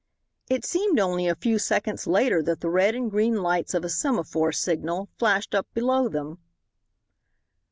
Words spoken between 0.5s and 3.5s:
seemed only a few seconds later that the red and green